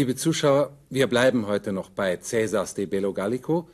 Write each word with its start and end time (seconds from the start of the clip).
Liebe 0.00 0.16
Zuschauer, 0.16 0.72
wir 0.88 1.08
bleiben 1.08 1.46
heute 1.46 1.72
noch 1.74 1.90
bei 1.90 2.16
Caesars 2.16 2.72
de 2.72 2.86
Bello 2.86 3.12
Gallico 3.12 3.68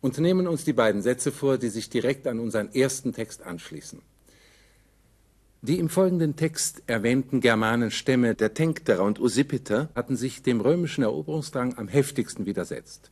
und 0.00 0.16
nehmen 0.16 0.46
uns 0.46 0.64
die 0.64 0.72
beiden 0.72 1.02
Sätze 1.02 1.30
vor, 1.30 1.58
die 1.58 1.68
sich 1.68 1.90
direkt 1.90 2.26
an 2.26 2.38
unseren 2.38 2.74
ersten 2.74 3.12
Text 3.12 3.42
anschließen. 3.42 4.00
Die 5.60 5.78
im 5.78 5.90
folgenden 5.90 6.34
Text 6.34 6.82
erwähnten 6.86 7.42
Germanenstämme 7.42 8.34
der 8.34 8.54
Tencterer 8.54 9.02
und 9.02 9.20
Usipiter 9.20 9.90
hatten 9.94 10.16
sich 10.16 10.42
dem 10.42 10.62
römischen 10.62 11.02
Eroberungsdrang 11.02 11.76
am 11.76 11.88
heftigsten 11.88 12.46
widersetzt. 12.46 13.10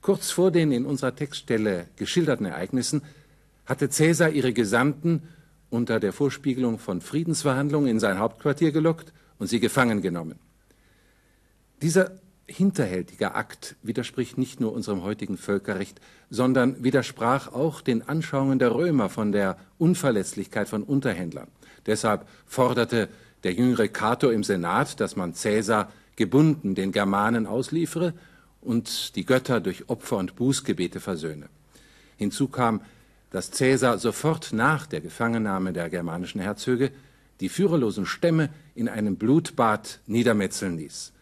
Kurz 0.00 0.30
vor 0.30 0.50
den 0.50 0.72
in 0.72 0.86
unserer 0.86 1.14
Textstelle 1.14 1.88
geschilderten 1.96 2.46
Ereignissen 2.46 3.02
hatte 3.66 3.88
Caesar 3.88 4.30
ihre 4.30 4.54
Gesandten 4.54 5.24
unter 5.68 6.00
der 6.00 6.14
Vorspiegelung 6.14 6.78
von 6.78 7.02
Friedensverhandlungen 7.02 7.90
in 7.90 8.00
sein 8.00 8.18
Hauptquartier 8.18 8.72
gelockt 8.72 9.12
und 9.38 9.48
sie 9.48 9.60
gefangen 9.60 10.00
genommen. 10.00 10.38
Dieser 11.84 12.12
hinterhältige 12.46 13.34
Akt 13.34 13.76
widerspricht 13.82 14.38
nicht 14.38 14.58
nur 14.58 14.72
unserem 14.72 15.02
heutigen 15.02 15.36
Völkerrecht, 15.36 16.00
sondern 16.30 16.82
widersprach 16.82 17.52
auch 17.52 17.82
den 17.82 18.00
Anschauungen 18.08 18.58
der 18.58 18.74
Römer 18.74 19.10
von 19.10 19.32
der 19.32 19.58
Unverletzlichkeit 19.76 20.66
von 20.66 20.82
Unterhändlern. 20.82 21.48
Deshalb 21.84 22.26
forderte 22.46 23.10
der 23.42 23.52
jüngere 23.52 23.88
Cato 23.88 24.30
im 24.30 24.44
Senat, 24.44 24.98
dass 24.98 25.14
man 25.14 25.34
Caesar 25.34 25.92
gebunden 26.16 26.74
den 26.74 26.90
Germanen 26.90 27.46
ausliefere 27.46 28.14
und 28.62 29.14
die 29.14 29.26
Götter 29.26 29.60
durch 29.60 29.90
Opfer 29.90 30.16
und 30.16 30.36
Bußgebete 30.36 31.00
versöhne. 31.00 31.50
Hinzu 32.16 32.48
kam, 32.48 32.80
dass 33.28 33.50
Caesar 33.50 33.98
sofort 33.98 34.54
nach 34.54 34.86
der 34.86 35.02
Gefangennahme 35.02 35.74
der 35.74 35.90
germanischen 35.90 36.40
Herzöge 36.40 36.92
die 37.40 37.50
führerlosen 37.50 38.06
Stämme 38.06 38.48
in 38.74 38.88
einem 38.88 39.16
Blutbad 39.16 40.00
niedermetzeln 40.06 40.78
ließ. 40.78 41.12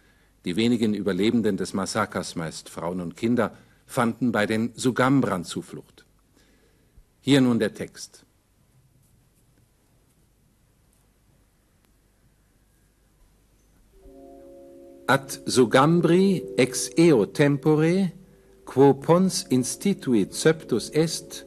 Die 0.45 0.57
wenigen 0.57 0.95
Überlebenden 0.95 1.57
des 1.57 1.73
Massakers, 1.73 2.35
meist 2.37 2.69
Frauen 2.69 3.01
und 3.01 3.17
Kinder, 3.17 3.57
fanden 3.87 4.33
bei 4.33 4.47
den 4.47 4.73
Sugambrern 4.75 5.45
Zuflucht. 5.45 6.05
Hier 7.21 7.41
nun 7.41 7.59
der 7.59 7.75
Text. 7.75 8.25
Ad 15.07 15.41
Sugambri 15.47 16.43
ex 16.57 16.89
eo 16.97 17.27
tempore, 17.27 18.13
quo 18.65 18.95
pons 18.95 19.43
instituit 19.51 20.33
septus 20.33 20.89
est, 20.91 21.45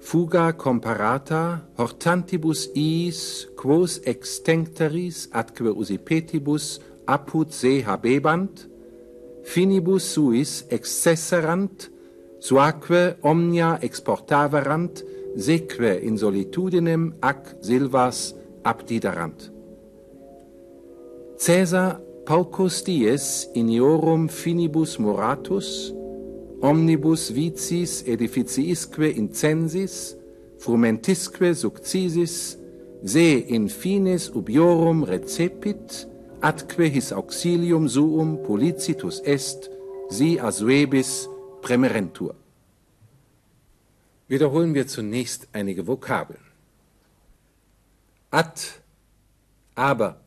fuga 0.00 0.52
comparata 0.52 1.66
hortantibus 1.78 2.68
iis 2.76 3.48
quos 3.56 3.98
extinctaris 4.04 5.28
atque 5.32 5.72
usipetibus 5.72 6.78
apud 7.06 7.52
se 7.54 7.82
habebant, 7.86 8.66
finibus 9.44 10.04
suis 10.14 10.64
excesserant, 10.70 11.90
suaque 12.40 13.16
omnia 13.22 13.78
exportaverant, 13.82 15.02
seque 15.36 16.00
in 16.02 16.16
solitudinem 16.18 17.12
ac 17.22 17.56
silvas 17.62 18.34
abdiderant. 18.64 19.50
Caesar 21.38 22.00
paucus 22.26 22.82
dies 22.82 23.46
iniorum 23.54 24.28
finibus 24.28 24.96
moratus, 24.98 25.92
omnibus 26.62 27.28
vicis 27.30 28.02
edificiisque 28.08 29.12
incensis, 29.14 30.16
frumentisque 30.58 31.52
succisis, 31.54 32.56
se 33.04 33.44
in 33.52 33.68
fines 33.68 34.30
ubiorum 34.34 35.04
recepit, 35.04 36.08
atque 36.40 36.88
his 36.88 37.12
auxilium 37.12 37.88
suum 37.88 38.42
policitus 38.42 39.20
est, 39.20 39.70
si 40.10 40.38
asuebis 40.40 41.28
premerentur. 41.62 42.34
Wiederholen 44.28 44.74
wir 44.74 44.86
zunächst 44.86 45.48
einige 45.52 45.86
Vokabeln. 45.86 46.40
Ad, 48.30 48.60
aber. 49.74 50.20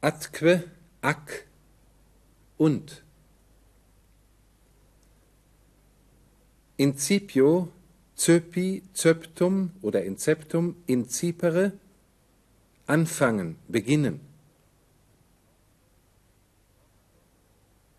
Atque, 0.00 0.64
ac, 1.00 1.46
und. 2.58 3.02
Incipio, 6.76 7.68
zöpi, 8.16 8.82
zöptum 8.94 9.70
oder 9.82 10.04
inceptum, 10.04 10.76
incipere, 10.86 11.72
anfangen, 12.90 13.56
beginnen. 13.68 14.20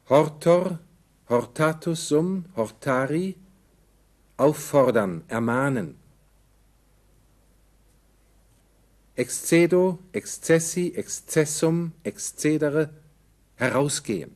Hortor, 0.09 0.79
hortatus 1.29 2.07
sum, 2.09 2.45
hortari, 2.55 3.37
auffordern, 4.37 5.23
ermahnen. 5.27 5.95
Excedo, 9.15 9.99
excessi, 10.11 10.93
excessum, 10.95 11.93
excedere, 12.03 12.89
herausgehen. 13.55 14.35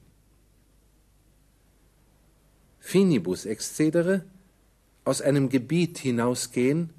Finibus 2.80 3.46
excedere, 3.46 4.26
aus 5.04 5.22
einem 5.22 5.50
Gebiet 5.50 5.98
hinausgehen, 5.98 6.94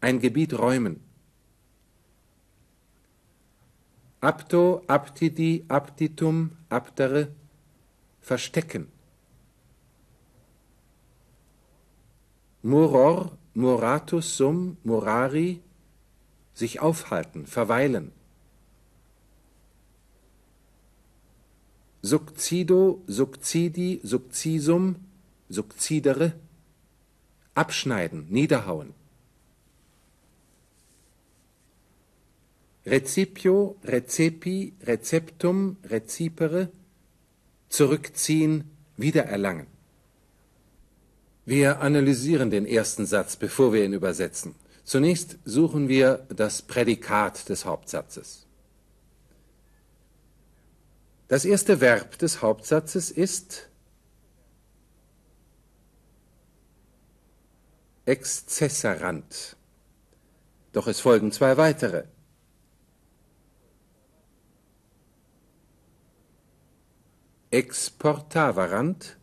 ein 0.00 0.18
Gebiet 0.18 0.58
räumen. 0.58 1.05
Apto, 4.20 4.82
aptidi, 4.86 5.64
aptitum, 5.68 6.52
aptere, 6.68 7.28
verstecken. 8.20 8.88
Muror, 12.62 13.36
moratus 13.54 14.36
sum, 14.36 14.76
morari, 14.82 15.60
sich 16.54 16.80
aufhalten, 16.80 17.46
verweilen. 17.46 18.12
Succido, 22.02 23.02
succidi, 23.06 24.00
succisum, 24.02 24.96
succidere, 25.48 26.32
abschneiden, 27.54 28.26
niederhauen. 28.28 28.94
Recipio, 32.86 33.76
recepi, 33.84 34.74
receptum, 34.84 35.76
recipere, 35.84 36.70
zurückziehen, 37.68 38.70
wiedererlangen. 38.96 39.66
Wir 41.44 41.80
analysieren 41.80 42.50
den 42.50 42.64
ersten 42.64 43.06
Satz, 43.06 43.36
bevor 43.36 43.72
wir 43.72 43.84
ihn 43.84 43.92
übersetzen. 43.92 44.54
Zunächst 44.84 45.38
suchen 45.44 45.88
wir 45.88 46.26
das 46.28 46.62
Prädikat 46.62 47.48
des 47.48 47.64
Hauptsatzes. 47.64 48.46
Das 51.28 51.44
erste 51.44 51.80
Verb 51.80 52.18
des 52.18 52.40
Hauptsatzes 52.40 53.10
ist 53.10 53.68
exzesserant. 58.04 59.56
Doch 60.72 60.86
es 60.86 61.00
folgen 61.00 61.32
zwei 61.32 61.56
weitere. 61.56 62.04
Exportaverant 67.56 69.16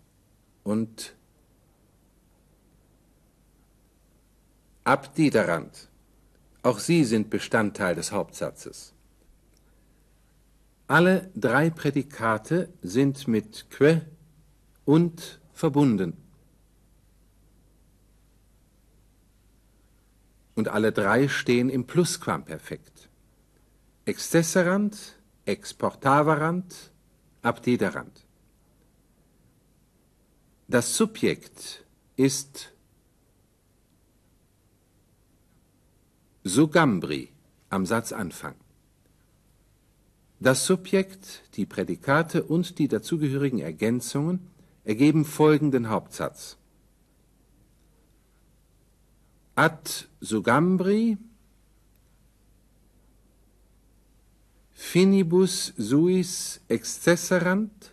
und 0.64 1.14
abdiderant. 4.84 5.88
Auch 6.64 6.80
sie 6.80 7.04
sind 7.04 7.30
Bestandteil 7.30 7.94
des 7.94 8.12
Hauptsatzes. 8.12 8.94
Alle 10.88 11.30
drei 11.36 11.70
Prädikate 11.70 12.70
sind 12.82 13.28
mit 13.28 13.70
que 13.70 14.02
und 14.84 15.40
verbunden. 15.54 16.18
Und 20.56 20.70
alle 20.70 20.92
drei 20.92 21.28
stehen 21.28 21.70
im 21.70 21.86
Plusquamperfekt. 21.86 23.10
Exzesserant, 24.06 25.20
exportaverant, 25.46 26.92
abdiderant. 27.44 28.23
Das 30.74 30.98
Subjekt 30.98 31.86
ist 32.16 32.74
Sugambri 36.44 37.30
am 37.70 37.86
Satzanfang. 37.86 38.56
Das 40.40 40.66
Subjekt, 40.66 41.44
die 41.58 41.68
Prädikate 41.68 42.42
und 42.42 42.80
die 42.80 42.88
dazugehörigen 42.88 43.60
Ergänzungen 43.60 44.50
ergeben 44.84 45.26
folgenden 45.26 45.90
Hauptsatz. 45.90 46.58
Ad 49.54 50.08
Sugambri 50.22 51.20
finibus 54.72 55.72
suis 55.78 56.62
excesserant, 56.68 57.93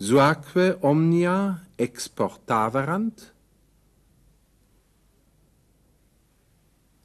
suaque 0.00 0.78
omnia 0.80 1.60
exportaverant, 1.76 3.34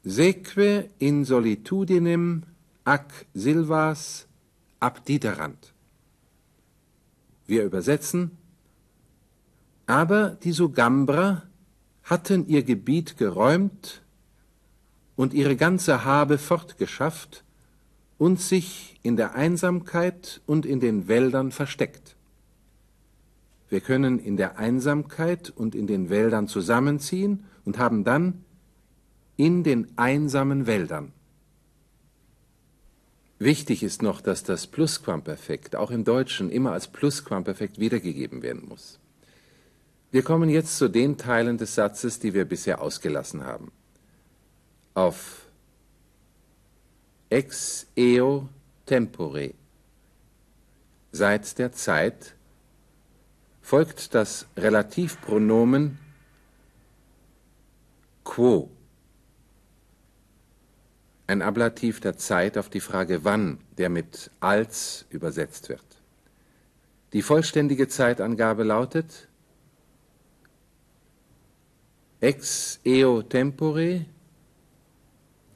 seque 0.02 0.88
in 0.98 1.24
solitudinem 1.24 2.42
ac 2.84 3.26
silvas 3.34 4.26
abdiderant. 4.80 5.74
Wir 7.46 7.64
übersetzen, 7.64 8.30
aber 9.84 10.30
die 10.42 10.52
Sugambrer 10.52 11.42
hatten 12.02 12.48
ihr 12.48 12.62
Gebiet 12.62 13.18
geräumt 13.18 14.02
und 15.16 15.34
ihre 15.34 15.56
ganze 15.56 16.04
Habe 16.04 16.38
fortgeschafft 16.38 17.44
und 18.16 18.40
sich 18.40 18.98
in 19.02 19.16
der 19.16 19.34
Einsamkeit 19.34 20.40
und 20.46 20.64
in 20.64 20.80
den 20.80 21.08
Wäldern 21.08 21.52
versteckt. 21.52 22.15
Wir 23.68 23.80
können 23.80 24.18
in 24.18 24.36
der 24.36 24.58
Einsamkeit 24.58 25.50
und 25.50 25.74
in 25.74 25.86
den 25.86 26.08
Wäldern 26.08 26.46
zusammenziehen 26.46 27.44
und 27.64 27.78
haben 27.78 28.04
dann 28.04 28.44
in 29.36 29.64
den 29.64 29.88
einsamen 29.96 30.66
Wäldern. 30.66 31.12
Wichtig 33.38 33.82
ist 33.82 34.02
noch, 34.02 34.20
dass 34.20 34.44
das 34.44 34.66
Plusquamperfekt 34.66 35.76
auch 35.76 35.90
im 35.90 36.04
Deutschen 36.04 36.50
immer 36.50 36.72
als 36.72 36.88
Plusquamperfekt 36.88 37.78
wiedergegeben 37.78 38.42
werden 38.42 38.66
muss. 38.66 38.98
Wir 40.10 40.22
kommen 40.22 40.48
jetzt 40.48 40.78
zu 40.78 40.88
den 40.88 41.18
Teilen 41.18 41.58
des 41.58 41.74
Satzes, 41.74 42.18
die 42.18 42.32
wir 42.32 42.46
bisher 42.46 42.80
ausgelassen 42.80 43.44
haben. 43.44 43.72
Auf 44.94 45.46
ex 47.28 47.86
eo 47.96 48.48
tempore 48.86 49.52
seit 51.12 51.58
der 51.58 51.72
Zeit 51.72 52.35
folgt 53.66 54.14
das 54.14 54.46
Relativpronomen 54.56 55.98
quo 58.22 58.70
ein 61.26 61.42
Ablativ 61.42 61.98
der 61.98 62.16
Zeit 62.16 62.58
auf 62.58 62.68
die 62.68 62.78
Frage 62.78 63.24
wann, 63.24 63.58
der 63.76 63.88
mit 63.88 64.30
als 64.38 65.04
übersetzt 65.10 65.68
wird. 65.68 65.84
Die 67.12 67.22
vollständige 67.22 67.88
Zeitangabe 67.88 68.62
lautet 68.62 69.26
ex 72.20 72.78
eo 72.84 73.22
tempore 73.22 74.06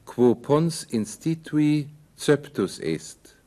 quo 0.05 0.35
pons 0.35 0.83
institui 0.83 1.87
ceptus 2.17 2.77
est, 2.79 3.37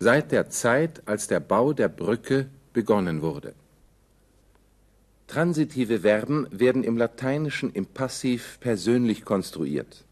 seit 0.00 0.32
der 0.32 0.50
Zeit, 0.50 1.06
als 1.06 1.28
der 1.28 1.38
Bau 1.38 1.72
der 1.72 1.88
Brücke 1.88 2.50
begonnen 2.72 3.22
wurde. 3.22 3.54
Transitive 5.30 6.00
Verben 6.00 6.48
werden 6.50 6.82
im 6.82 6.96
Lateinischen 6.96 7.72
im 7.72 7.86
Passiv 7.86 8.58
persönlich 8.58 9.24
konstruiert. 9.24 10.04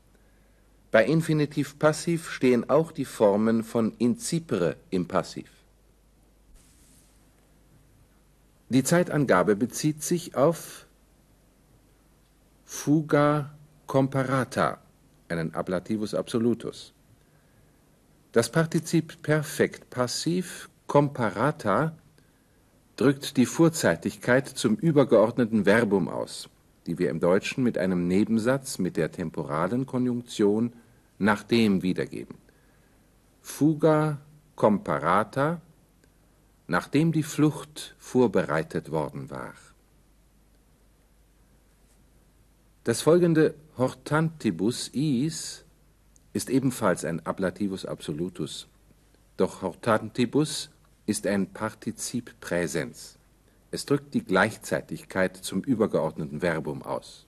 Bei 0.92 1.04
Infinitiv 1.04 1.76
Passiv 1.76 2.30
stehen 2.30 2.70
auch 2.70 2.92
die 2.92 3.04
Formen 3.04 3.64
von 3.64 3.92
incipere 3.98 4.76
im 4.90 5.08
Passiv. 5.08 5.50
Die 8.68 8.84
Zeitangabe 8.84 9.56
bezieht 9.56 10.04
sich 10.04 10.36
auf 10.36 10.86
fuga 12.64 13.52
comparata, 13.88 14.78
einen 15.28 15.52
Ablativus 15.52 16.14
absolutus. 16.14 16.92
Das 18.30 18.52
Partizip 18.52 19.20
Perfekt 19.22 19.90
passiv 19.90 20.70
comparata 20.86 21.96
drückt 22.98 23.38
die 23.38 23.46
Vorzeitigkeit 23.46 24.46
zum 24.46 24.76
übergeordneten 24.76 25.64
Verbum 25.64 26.10
aus 26.10 26.50
die 26.88 26.98
wir 26.98 27.10
im 27.10 27.20
Deutschen 27.20 27.62
mit 27.62 27.76
einem 27.76 28.08
Nebensatz 28.08 28.78
mit 28.78 28.96
der 28.96 29.12
temporalen 29.12 29.84
Konjunktion 29.84 30.72
nachdem 31.18 31.82
wiedergeben. 31.82 32.36
Fuga 33.42 34.22
comparata, 34.56 35.60
nachdem 36.66 37.12
die 37.12 37.22
Flucht 37.22 37.94
vorbereitet 37.98 38.90
worden 38.90 39.28
war. 39.28 39.52
Das 42.84 43.02
folgende 43.02 43.54
Hortantibus 43.76 44.88
is 44.88 45.66
ist 46.32 46.48
ebenfalls 46.48 47.04
ein 47.04 47.24
Ablativus 47.26 47.84
absolutus, 47.84 48.66
doch 49.36 49.60
Hortantibus 49.60 50.70
ist 51.08 51.26
ein 51.26 51.46
Partizip 51.54 52.38
Präsens. 52.38 53.18
Es 53.70 53.86
drückt 53.86 54.12
die 54.12 54.22
Gleichzeitigkeit 54.22 55.36
zum 55.38 55.62
übergeordneten 55.62 56.42
Verbum 56.42 56.82
aus. 56.82 57.26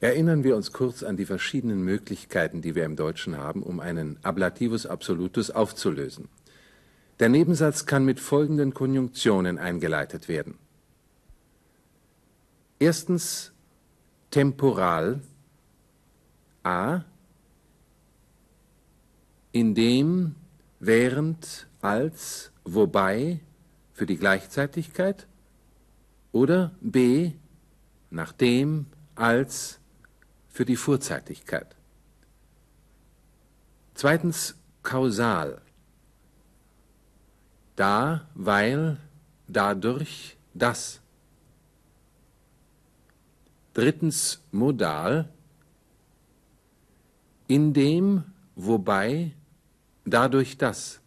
Erinnern 0.00 0.42
wir 0.42 0.56
uns 0.56 0.72
kurz 0.72 1.02
an 1.02 1.18
die 1.18 1.26
verschiedenen 1.26 1.82
Möglichkeiten, 1.82 2.62
die 2.62 2.74
wir 2.74 2.86
im 2.86 2.96
Deutschen 2.96 3.36
haben, 3.36 3.62
um 3.62 3.80
einen 3.80 4.18
Ablativus 4.22 4.86
absolutus 4.86 5.50
aufzulösen. 5.50 6.28
Der 7.18 7.28
Nebensatz 7.28 7.84
kann 7.84 8.06
mit 8.06 8.18
folgenden 8.18 8.72
Konjunktionen 8.72 9.58
eingeleitet 9.58 10.26
werden. 10.26 10.56
Erstens 12.78 13.52
temporal 14.30 15.20
a 16.62 17.02
indem, 19.52 20.34
während, 20.80 21.66
als, 21.86 22.50
wobei 22.64 23.40
für 23.92 24.06
die 24.06 24.16
Gleichzeitigkeit 24.16 25.28
oder 26.32 26.72
b 26.80 27.32
nachdem 28.10 28.86
als 29.14 29.78
für 30.48 30.64
die 30.64 30.76
Vorzeitigkeit. 30.76 31.76
Zweitens 33.94 34.56
kausal. 34.82 35.62
Da, 37.76 38.26
weil, 38.34 38.98
dadurch, 39.46 40.36
das. 40.54 41.00
Drittens 43.74 44.42
modal. 44.50 45.28
In 47.48 47.72
dem, 47.72 48.24
wobei, 48.54 49.32
dadurch 50.04 50.56
das. 50.58 51.00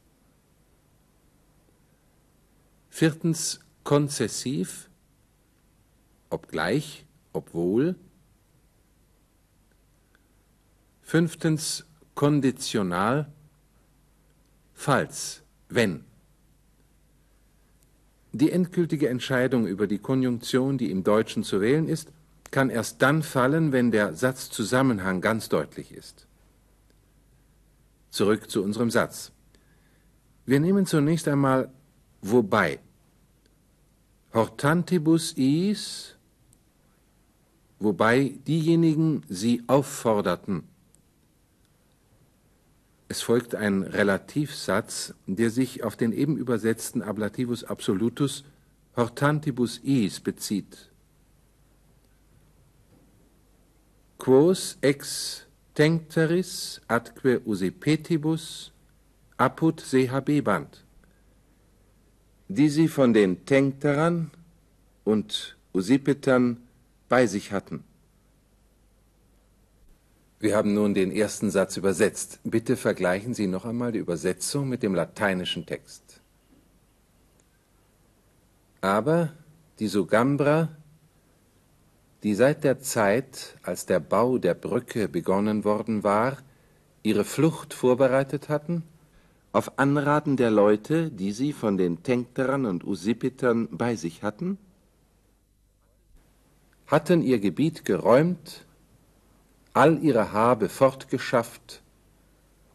Viertens 2.99 3.61
konzessiv, 3.85 4.89
obgleich, 6.29 7.05
obwohl. 7.31 7.95
Fünftens 11.01 11.85
konditional, 12.13 13.31
falls, 14.73 15.43
wenn. 15.69 16.03
Die 18.33 18.51
endgültige 18.51 19.07
Entscheidung 19.07 19.65
über 19.65 19.87
die 19.87 19.99
Konjunktion, 19.99 20.77
die 20.77 20.91
im 20.91 21.05
Deutschen 21.05 21.45
zu 21.45 21.61
wählen 21.61 21.87
ist, 21.87 22.11
kann 22.51 22.69
erst 22.69 23.01
dann 23.01 23.23
fallen, 23.23 23.71
wenn 23.71 23.91
der 23.91 24.13
Satzzusammenhang 24.13 25.21
ganz 25.21 25.47
deutlich 25.47 25.93
ist. 25.93 26.27
Zurück 28.09 28.49
zu 28.51 28.61
unserem 28.61 28.91
Satz. 28.91 29.31
Wir 30.45 30.59
nehmen 30.59 30.85
zunächst 30.85 31.29
einmal 31.29 31.71
wobei 32.21 32.79
Hortantibus 34.33 35.33
is, 35.33 36.15
wobei 37.79 38.39
diejenigen 38.45 39.23
sie 39.27 39.63
aufforderten. 39.67 40.67
Es 43.07 43.23
folgt 43.23 43.55
ein 43.55 43.81
Relativsatz, 43.81 45.15
der 45.25 45.49
sich 45.49 45.83
auf 45.83 45.95
den 45.95 46.11
eben 46.11 46.37
übersetzten 46.37 47.01
Ablativus 47.01 47.63
absolutus 47.63 48.43
hortantibus 48.95 49.79
is 49.79 50.19
bezieht. 50.19 50.89
Quos 54.19 54.77
ex 54.81 55.47
tencteris 55.73 56.81
atque 56.87 57.41
usipetibus 57.45 58.71
apud 59.37 59.79
se 59.79 60.11
habebant 60.11 60.83
die 62.49 62.67
sie 62.67 62.89
von 62.89 63.13
den 63.13 63.45
Tenkterern 63.45 64.31
und 65.05 65.57
Usipetern 65.73 66.57
bei 67.07 67.25
sich 67.25 67.53
hatten. 67.53 67.85
Wir 70.41 70.55
haben 70.55 70.73
nun 70.73 70.93
den 70.93 71.11
ersten 71.11 71.49
Satz 71.49 71.77
übersetzt. 71.77 72.39
Bitte 72.43 72.75
vergleichen 72.75 73.33
Sie 73.33 73.47
noch 73.47 73.65
einmal 73.65 73.91
die 73.91 73.99
Übersetzung 73.99 74.67
mit 74.67 74.83
dem 74.83 74.95
lateinischen 74.95 75.65
Text. 75.65 76.21
Aber 78.81 79.33
die 79.79 79.87
Sugambra 79.87 80.69
die 82.23 82.35
seit 82.35 82.63
der 82.63 82.79
Zeit, 82.79 83.57
als 83.63 83.85
der 83.85 83.99
Bau 83.99 84.37
der 84.37 84.53
Brücke 84.53 85.07
begonnen 85.07 85.63
worden 85.63 86.03
war, 86.03 86.37
ihre 87.01 87.23
Flucht 87.23 87.73
vorbereitet 87.73 88.49
hatten, 88.49 88.83
auf 89.51 89.79
Anraten 89.79 90.37
der 90.37 90.51
Leute, 90.51 91.09
die 91.09 91.31
sie 91.31 91.53
von 91.53 91.77
den 91.77 92.03
Tencterern 92.03 92.65
und 92.65 92.83
Usipetern 92.83 93.67
bei 93.71 93.95
sich 93.95 94.21
hatten, 94.21 94.57
hatten 96.87 97.21
ihr 97.21 97.39
Gebiet 97.39 97.85
geräumt, 97.85 98.65
all 99.73 100.03
ihre 100.03 100.31
Habe 100.31 100.69
fortgeschafft 100.69 101.81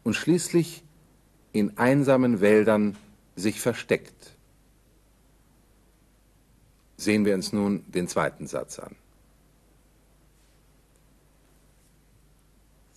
und 0.03 0.15
schließlich 0.15 0.83
in 1.51 1.77
einsamen 1.77 2.41
Wäldern 2.41 2.97
sich 3.35 3.61
versteckt. 3.61 4.35
Sehen 6.97 7.25
wir 7.25 7.35
uns 7.35 7.51
nun 7.51 7.83
den 7.91 8.07
zweiten 8.07 8.47
Satz 8.47 8.79
an. 8.79 8.95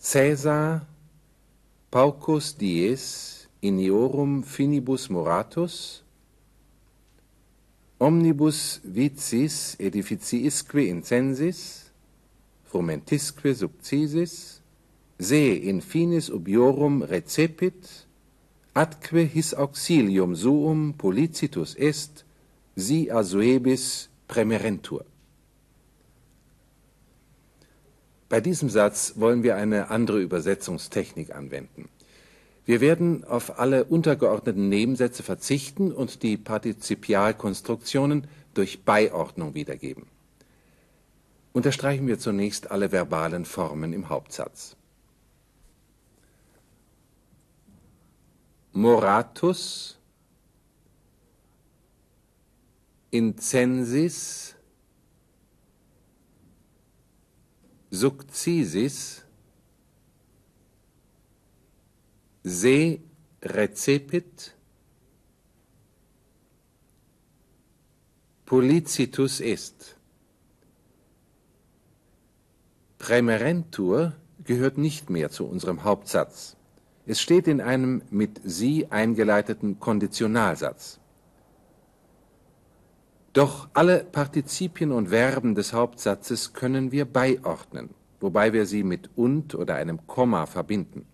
Caesar 0.01 0.85
paucus 1.91 2.55
dies 2.55 3.38
iniorum 3.61 4.43
finibus 4.43 5.09
moratus 5.09 6.03
omnibus 7.99 8.79
vicis 8.83 9.75
edificiisque 9.79 10.87
incensis 10.87 11.91
frumentisque 12.71 13.53
succisis 13.55 14.61
se 15.19 15.43
in 15.69 15.81
finis 15.81 16.29
ubiorum 16.29 17.03
recepit 17.03 18.07
atque 18.73 19.25
his 19.27 19.53
auxilium 19.53 20.35
suum 20.35 20.93
policitus 20.93 21.75
est 21.77 22.23
si 22.77 23.09
a 23.11 23.23
suebis 23.23 24.09
premerentur. 24.27 25.03
Bei 28.29 28.39
diesem 28.39 28.69
Satz 28.69 29.13
wollen 29.15 29.43
wir 29.43 29.55
eine 29.55 29.89
andere 29.89 30.21
Übersetzungstechnik 30.21 31.35
anwenden. 31.35 31.89
Wir 32.69 32.81
werden 32.81 33.23
auf 33.23 33.57
alle 33.57 33.85
untergeordneten 33.85 34.69
Nebensätze 34.69 35.23
verzichten 35.23 35.91
und 35.91 36.21
die 36.21 36.37
Partizipialkonstruktionen 36.37 38.27
durch 38.53 38.83
Beiordnung 38.83 39.55
wiedergeben. 39.55 40.05
Unterstreichen 41.51 42.05
wir 42.05 42.19
zunächst 42.19 42.69
alle 42.69 42.91
verbalen 42.91 43.45
Formen 43.45 43.91
im 43.91 44.09
Hauptsatz. 44.09 44.75
Moratus 48.71 49.97
incensis 53.09 54.53
succisis 57.89 59.25
se 62.43 62.99
recepit 63.41 64.55
policitus 68.45 69.39
est. 69.39 69.95
Prämerentur 72.97 74.13
gehört 74.43 74.77
nicht 74.77 75.09
mehr 75.09 75.29
zu 75.29 75.45
unserem 75.45 75.83
Hauptsatz. 75.83 76.57
Es 77.05 77.21
steht 77.21 77.47
in 77.47 77.61
einem 77.61 78.01
mit 78.09 78.41
sie 78.43 78.91
eingeleiteten 78.91 79.79
Konditionalsatz. 79.79 80.99
Doch 83.33 83.69
alle 83.73 84.03
Partizipien 84.03 84.91
und 84.91 85.09
Verben 85.09 85.55
des 85.55 85.73
Hauptsatzes 85.73 86.53
können 86.53 86.91
wir 86.91 87.05
beiordnen, 87.05 87.91
wobei 88.19 88.53
wir 88.53 88.65
sie 88.65 88.83
mit 88.83 89.09
und 89.15 89.55
oder 89.55 89.75
einem 89.75 90.07
Komma 90.07 90.45
verbinden. 90.45 91.05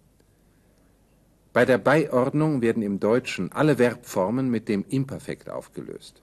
Bei 1.55 1.63
der 1.63 1.77
Beiordnung 1.77 2.61
werden 2.61 2.83
im 2.83 2.99
Deutschen 2.99 3.49
alle 3.53 3.77
Verbformen 3.77 4.49
mit 4.49 4.67
dem 4.67 4.83
Imperfekt 4.89 5.49
aufgelöst. 5.49 6.21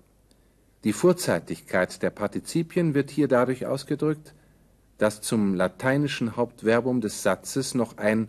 Die 0.85 0.93
Vorzeitigkeit 0.93 2.03
der 2.03 2.11
Partizipien 2.11 2.93
wird 2.93 3.09
hier 3.09 3.29
dadurch 3.29 3.65
ausgedrückt, 3.65 4.35
dass 4.99 5.23
zum 5.23 5.55
lateinischen 5.55 6.37
Hauptverbum 6.37 7.01
des 7.01 7.23
Satzes 7.23 7.75
noch 7.75 7.97
ein 7.97 8.29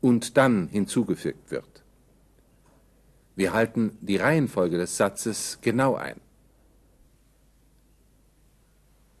und 0.00 0.38
dann 0.38 0.68
hinzugefügt 0.68 1.50
wird. 1.50 1.84
Wir 3.36 3.52
halten 3.52 3.98
die 4.00 4.16
Reihenfolge 4.16 4.78
des 4.78 4.96
Satzes 4.96 5.58
genau 5.60 5.96
ein. 5.96 6.18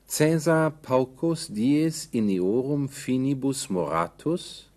Caesar 0.08 0.70
paucus 0.70 1.48
dies 1.48 2.06
iniorum 2.06 2.88
finibus 2.88 3.68
moratus. 3.68 4.71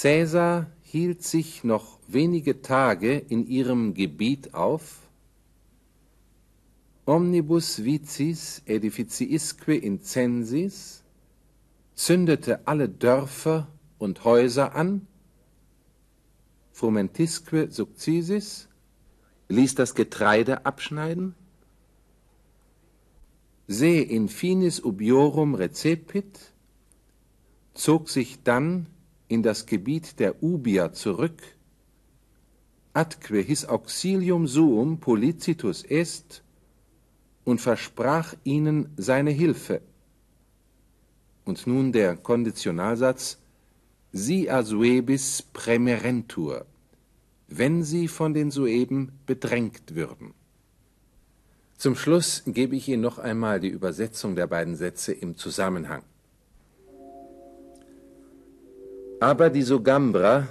Caesar 0.00 0.66
hielt 0.82 1.22
sich 1.22 1.64
noch 1.64 1.98
wenige 2.06 2.60
Tage 2.60 3.16
in 3.16 3.46
ihrem 3.46 3.94
Gebiet 3.94 4.54
auf. 4.54 5.08
Omnibus 7.06 7.84
vicis 7.84 8.62
edificiisque 8.66 9.74
incensis 9.74 11.02
zündete 11.94 12.66
alle 12.66 12.88
Dörfer 12.88 13.68
und 13.98 14.24
Häuser 14.24 14.74
an. 14.74 15.06
Frumentisque 16.72 17.68
succisis 17.70 18.68
ließ 19.48 19.76
das 19.76 19.94
Getreide 19.94 20.66
abschneiden 20.66 21.34
se 23.68 24.00
in 24.00 24.28
finis 24.28 24.80
ubiorum 24.80 25.54
recepit, 25.54 26.52
zog 27.74 28.08
sich 28.08 28.42
dann 28.42 28.86
in 29.28 29.42
das 29.42 29.66
Gebiet 29.66 30.18
der 30.18 30.42
Ubier 30.42 30.92
zurück, 30.92 31.42
atque 32.92 33.42
his 33.42 33.64
auxilium 33.64 34.46
suum 34.46 34.98
policitus 34.98 35.84
est, 35.84 36.42
und 37.44 37.60
versprach 37.60 38.34
ihnen 38.44 38.88
seine 38.96 39.30
Hilfe. 39.30 39.80
Und 41.44 41.66
nun 41.66 41.92
der 41.92 42.16
Konditionalsatz, 42.16 43.38
si 44.12 44.50
a 44.50 44.62
suebis 44.62 45.42
premerentur, 45.42 46.66
wenn 47.48 47.84
sie 47.84 48.08
von 48.08 48.34
den 48.34 48.50
Sueben 48.50 49.12
bedrängt 49.26 49.94
würden. 49.94 50.34
Zum 51.76 51.94
Schluss 51.94 52.42
gebe 52.46 52.74
ich 52.74 52.88
Ihnen 52.88 53.02
noch 53.02 53.18
einmal 53.18 53.60
die 53.60 53.68
Übersetzung 53.68 54.34
der 54.34 54.46
beiden 54.46 54.76
Sätze 54.76 55.12
im 55.12 55.36
Zusammenhang. 55.36 56.02
Aber 59.20 59.48
die 59.48 59.62
Sogambra, 59.62 60.46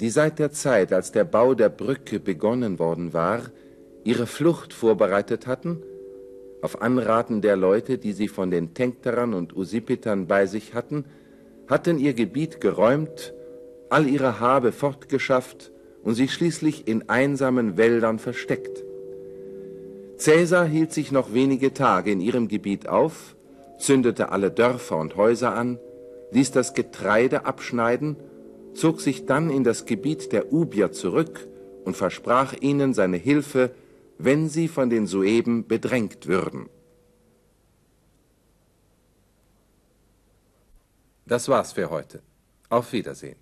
die 0.00 0.10
seit 0.10 0.38
der 0.38 0.52
Zeit, 0.52 0.92
als 0.92 1.12
der 1.12 1.24
Bau 1.24 1.54
der 1.54 1.70
Brücke 1.70 2.20
begonnen 2.20 2.78
worden 2.78 3.14
war, 3.14 3.42
ihre 4.04 4.26
Flucht 4.26 4.74
vorbereitet 4.74 5.46
hatten, 5.46 5.82
auf 6.60 6.82
Anraten 6.82 7.40
der 7.40 7.56
Leute, 7.56 7.98
die 7.98 8.12
sie 8.12 8.28
von 8.28 8.50
den 8.50 8.74
Tencterern 8.74 9.32
und 9.32 9.56
Usipitern 9.56 10.26
bei 10.26 10.46
sich 10.46 10.74
hatten, 10.74 11.06
hatten 11.66 11.98
ihr 11.98 12.12
Gebiet 12.12 12.60
geräumt, 12.60 13.32
all 13.88 14.06
ihre 14.06 14.38
Habe 14.38 14.72
fortgeschafft 14.72 15.72
und 16.02 16.14
sich 16.14 16.32
schließlich 16.32 16.86
in 16.86 17.08
einsamen 17.08 17.76
Wäldern 17.76 18.18
versteckt. 18.18 18.84
Caesar 20.18 20.66
hielt 20.66 20.92
sich 20.92 21.10
noch 21.10 21.32
wenige 21.32 21.72
Tage 21.72 22.12
in 22.12 22.20
ihrem 22.20 22.48
Gebiet 22.48 22.86
auf, 22.86 23.34
zündete 23.78 24.30
alle 24.30 24.50
Dörfer 24.50 24.98
und 24.98 25.16
Häuser 25.16 25.54
an, 25.54 25.78
ließ 26.32 26.50
das 26.50 26.74
Getreide 26.74 27.46
abschneiden, 27.46 28.16
zog 28.74 29.00
sich 29.00 29.26
dann 29.26 29.50
in 29.50 29.64
das 29.64 29.86
Gebiet 29.86 30.32
der 30.32 30.52
Ubier 30.52 30.92
zurück 30.92 31.46
und 31.84 31.96
versprach 31.96 32.54
ihnen 32.54 32.94
seine 32.94 33.16
Hilfe, 33.16 33.74
wenn 34.18 34.48
sie 34.48 34.68
von 34.68 34.90
den 34.90 35.06
Sueben 35.06 35.66
bedrängt 35.66 36.26
würden. 36.26 36.68
Das 41.26 41.48
war's 41.48 41.72
für 41.72 41.90
heute. 41.90 42.22
Auf 42.68 42.92
Wiedersehen. 42.92 43.36